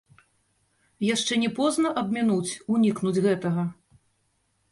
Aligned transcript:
Яшчэ 1.15 1.33
не 1.43 1.49
позна 1.59 1.91
абмінуць, 2.03 2.57
унікнуць 2.77 3.23
гэтага? 3.29 3.63